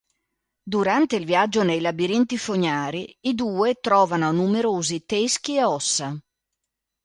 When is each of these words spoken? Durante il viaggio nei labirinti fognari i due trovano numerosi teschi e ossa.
Durante 0.67 1.15
il 1.15 1.25
viaggio 1.25 1.61
nei 1.61 1.79
labirinti 1.79 2.35
fognari 2.35 3.15
i 3.19 3.35
due 3.35 3.75
trovano 3.75 4.31
numerosi 4.31 5.05
teschi 5.05 5.57
e 5.57 5.63
ossa. 5.63 6.19